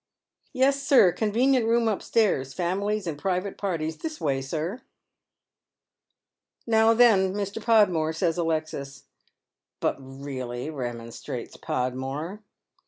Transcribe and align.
"Yes, 0.51 0.81
sir, 0.81 1.11
convenient 1.11 1.67
room 1.67 1.87
upstairs, 1.87 2.55
families 2.55 3.05
and 3.05 3.19
private 3.19 3.55
parties. 3.55 3.97
This 3.99 4.19
way, 4.19 4.41
sir."" 4.41 4.81
Now 6.65 6.95
then, 6.95 7.35
Mr. 7.35 7.63
Podmore," 7.63 8.11
says 8.11 8.39
Alexis." 8.39 9.03
But 9.79 9.97
really 9.99 10.69
I" 10.69 10.69
remonstrates 10.73 11.55
Podmore. 11.55 12.41